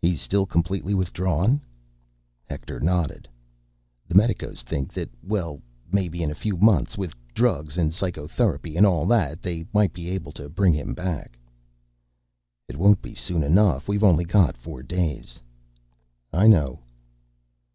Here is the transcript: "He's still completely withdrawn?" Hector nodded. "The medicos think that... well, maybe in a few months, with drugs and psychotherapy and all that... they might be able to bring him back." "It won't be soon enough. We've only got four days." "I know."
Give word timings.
"He's 0.00 0.22
still 0.22 0.46
completely 0.46 0.94
withdrawn?" 0.94 1.60
Hector 2.46 2.80
nodded. 2.80 3.28
"The 4.08 4.14
medicos 4.14 4.62
think 4.62 4.90
that... 4.94 5.10
well, 5.22 5.60
maybe 5.92 6.22
in 6.22 6.30
a 6.30 6.34
few 6.34 6.56
months, 6.56 6.96
with 6.96 7.14
drugs 7.34 7.76
and 7.76 7.92
psychotherapy 7.92 8.74
and 8.78 8.86
all 8.86 9.04
that... 9.08 9.42
they 9.42 9.66
might 9.70 9.92
be 9.92 10.08
able 10.08 10.32
to 10.32 10.48
bring 10.48 10.72
him 10.72 10.94
back." 10.94 11.38
"It 12.68 12.78
won't 12.78 13.02
be 13.02 13.12
soon 13.12 13.42
enough. 13.42 13.86
We've 13.86 14.02
only 14.02 14.24
got 14.24 14.56
four 14.56 14.82
days." 14.82 15.40
"I 16.32 16.46
know." 16.46 16.80